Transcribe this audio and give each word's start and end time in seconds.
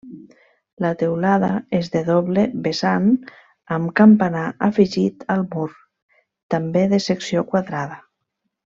La 0.85 0.89
teulada 1.01 1.49
és 1.79 1.91
de 1.95 2.01
doble 2.07 2.45
vessant 2.69 3.11
amb 3.77 3.93
campanar 4.01 4.49
afegit 4.71 5.25
al 5.37 5.47
mur, 5.55 5.69
també 6.57 6.91
de 6.97 7.05
secció 7.11 7.49
quadrada. 7.55 8.05